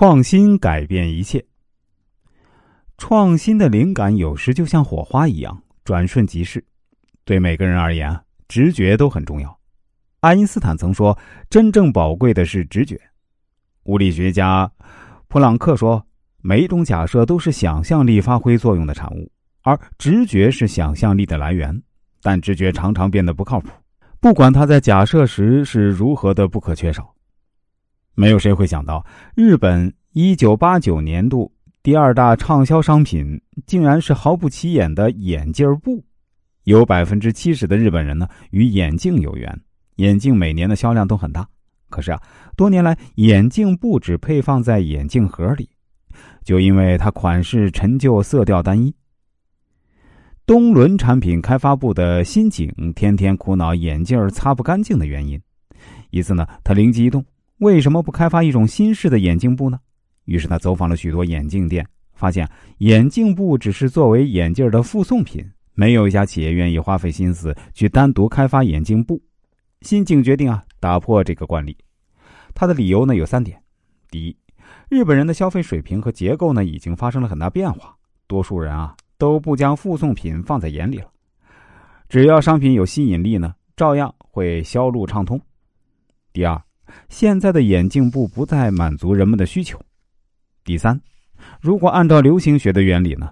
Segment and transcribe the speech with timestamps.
[0.00, 1.44] 创新改变一切。
[2.98, 6.64] 创新的灵感有时就像火花一样，转瞬即逝。
[7.24, 8.16] 对每个人而言，
[8.46, 9.58] 直觉都很重要。
[10.20, 11.18] 爱因斯坦曾说
[11.50, 12.96] ：“真正宝贵的是直觉。”
[13.86, 14.70] 物理学家
[15.26, 16.00] 普朗克说
[16.42, 19.28] ：“每一种假设都是想象力发挥作用的产物，
[19.62, 21.76] 而直觉是想象力的来源。
[22.22, 23.70] 但直觉常常变得不靠谱，
[24.20, 27.12] 不管他在假设时是如何的不可缺少。”
[28.18, 29.06] 没有谁会想到，
[29.36, 31.52] 日本一九八九年度
[31.84, 36.04] 第二大畅销商品竟然是毫不起眼的眼镜布。
[36.64, 39.60] 有百分之七十的日本人呢与眼镜有缘，
[39.98, 41.48] 眼镜每年的销量都很大。
[41.90, 42.20] 可是啊，
[42.56, 45.70] 多年来眼镜布只配放在眼镜盒里，
[46.42, 48.92] 就因为它款式陈旧、色调单一。
[50.44, 55.40] 东伦产品开发部的新井天天苦恼眼镜擦不干净的原因。
[56.10, 57.24] 一次呢，他灵机一动。
[57.58, 59.78] 为什么不开发一种新式的眼镜布呢？
[60.26, 61.84] 于是他走访了许多眼镜店，
[62.14, 62.48] 发现
[62.78, 69.20] 眼镜布只是作为眼镜的附送品，没有一家企业愿意花费心思去单独开发眼镜布。
[69.80, 71.76] 新井决定啊，打破这个惯例。
[72.54, 73.60] 他的理由呢有三点：
[74.10, 74.36] 第一，
[74.88, 81.10] 日本人的消费水平和结构呢已经发生了很大变化，多数人啊都不将附送品放在眼里了，
[82.08, 85.40] 只要商品有吸引力呢，照样会销路畅通。
[86.32, 86.67] 第二。
[87.08, 89.80] 现在的眼镜布不再满足人们的需求。
[90.64, 91.00] 第三，
[91.60, 93.30] 如果按照流行学的原理呢，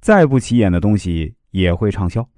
[0.00, 2.28] 再不起眼的东西也会畅销。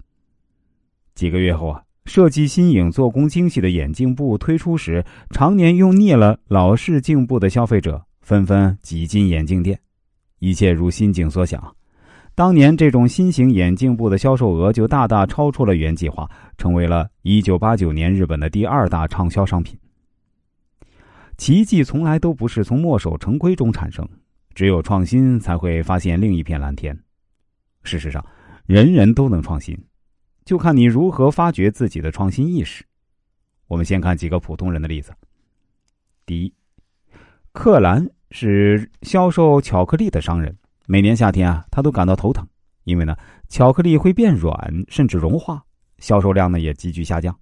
[1.14, 9.78] 几个月后啊，设计新颖、做工精细的眼镜布推出时，常年用腻了老式镜布的消费者纷纷挤进眼镜店。
[10.40, 11.74] 一切如新景所想，
[12.34, 19.78] 当年这种新型眼镜布的销售额就大大超出了原计划，成为了一九八九年日本的第二大畅销商品。
[21.36, 24.08] 奇迹从来都不是从墨守成规中产生，
[24.54, 26.96] 只有创新才会发现另一片蓝天。
[27.82, 28.24] 事实上，
[28.66, 29.76] 人人都能创新，
[30.44, 32.84] 就看你如何发掘自己的创新意识。
[33.66, 35.12] 我们先看几个普通人的例子。
[36.24, 36.54] 第一，
[37.52, 40.56] 克兰是销售巧克力的商人，
[40.86, 42.46] 每年夏天啊，他都感到头疼，
[42.84, 43.16] 因为呢，
[43.48, 45.64] 巧克力会变软甚至融化，
[45.98, 47.36] 销售量呢也急剧下降。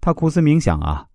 [0.00, 1.06] 他苦思冥想啊。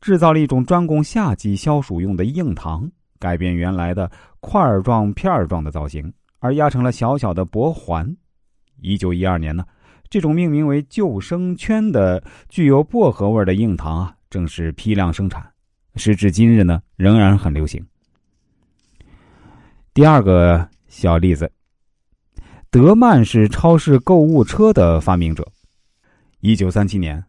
[0.00, 4.10] 制造了一种专供夏季消暑用的硬糖，改变原来的
[4.40, 8.16] 块状、片状的造型，而压成了小小的薄环。
[8.80, 9.64] 一九一二年呢，
[10.10, 15.44] 这种命名为“救生圈”的具有薄荷味的硬糖啊，正式批量生产。
[15.96, 17.84] 时至今日呢，仍然很流行。
[19.94, 21.50] 第二个小例子，
[22.70, 25.46] 德曼是超市购物车的发明者。
[26.40, 27.24] 一九三七年。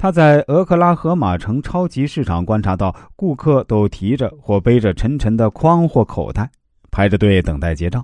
[0.00, 6.50] 他在俄克拉荷马城超级市场观察到，顾客都提着或背着沉沉的筐或口袋，
[6.90, 8.02] 排着队等待结账。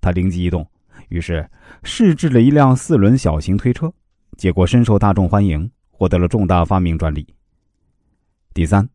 [0.00, 0.66] 他灵机一动，
[1.10, 1.46] 于是
[1.82, 3.92] 试制了一辆四轮小型推车，
[4.38, 7.26] 结果深受大众欢迎，获得了重大发明专利。
[8.54, 8.88] 第三，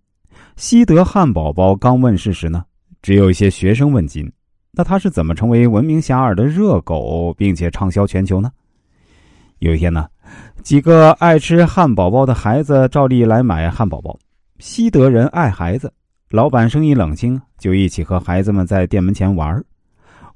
[0.55, 2.65] 西德汉堡包刚问世时呢，
[3.03, 4.27] 只有一些学生问津，
[4.71, 8.51] 那他是怎么成为闻名遐迩的热狗，并且畅销全球呢？
[9.59, 10.07] 有一天呢。
[10.63, 14.17] 几个爱吃汉堡包的孩子照例来买汉堡包。
[14.59, 15.91] 西德人爱孩子，
[16.29, 19.63] 老板生意冷清，就一起和孩子们在店门前玩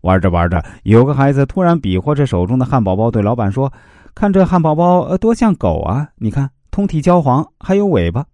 [0.02, 3.72] 玩着玩着，有个孩子突然比划着手中的汉堡包，对老板说
[4.14, 6.08] ：“看这汉堡包，呃多像狗啊！
[6.18, 8.26] 你看，通体焦黄，还有尾巴，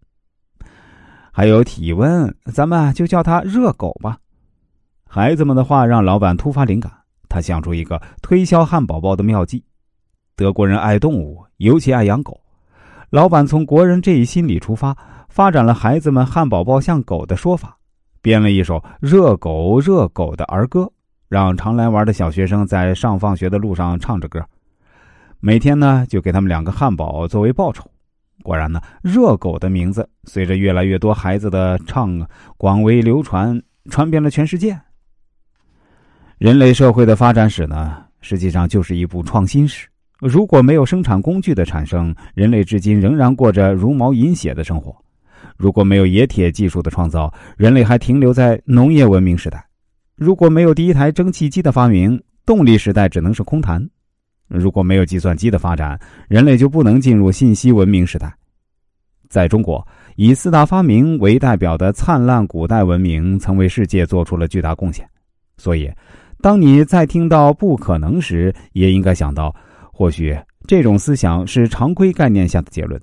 [1.31, 4.17] 还有体温，咱们就叫它热狗吧。”
[5.07, 6.91] 孩子们的话让老板突发灵感，
[7.27, 9.63] 他想出一个推销汉堡包的妙计。
[10.41, 12.41] 德国人爱动物，尤其爱养狗。
[13.11, 14.97] 老板从国人这一心理出发，
[15.29, 17.77] 发展了孩子们汉堡包像狗的说法，
[18.23, 20.91] 编了一首“热狗热狗”的儿歌，
[21.29, 24.43] 让常来玩的小学生在上放学的路上唱着歌。
[25.39, 27.87] 每天呢，就给他们两个汉堡作为报酬。
[28.41, 32.19] 果然呢，“热狗”的名字随着越来越多孩子的唱，
[32.57, 34.75] 广为流传，传遍了全世界。
[36.39, 39.87] 人类社会的发展史呢，实际上就是一部创新史。
[40.21, 44.93] 如果没有生产工具的产生，人类至今仍然过着茹毛饮血的生活；
[45.57, 49.57] 如果没有冶铁技术的创造，人类还停留在农业文明时代；
[50.15, 53.81] 如果没有第一台蒸汽机的发明，动力时代只能是空谈；
[54.47, 58.31] 如果没有计算机的发展，人类就不能进入信息文明时代。
[59.27, 59.83] 在中国，
[60.17, 65.03] 以四大发明为代表的灿烂古代文明，曾为世界做出了巨大贡献。
[65.57, 65.91] 所以，
[66.43, 69.51] 当你在听到“不可能”时，也应该想到。
[70.01, 72.99] 或许这种思想是常规概念下的结论。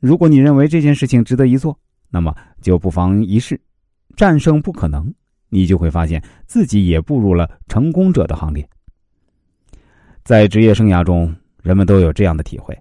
[0.00, 1.78] 如果你认为这件事情值得一做，
[2.10, 3.60] 那么就不妨一试。
[4.16, 5.14] 战胜不可能，
[5.50, 8.68] 你就会发现自己也步入了成功者的行列。
[10.24, 12.76] 在职业生涯中，人们都有这样的体会：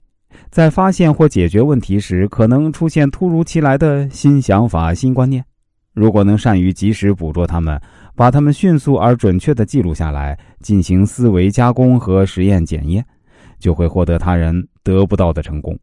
[0.50, 5.46] 在发现或解决问题时，可能出现突如其来的新想法、新观念。
[5.94, 7.80] 如果能善于及时捕捉他们，
[8.16, 13.06] 把他们迅速而准确的记录下来，进行思维加工和实验检验，
[13.62, 15.80] 就会获得他人得不到的成功。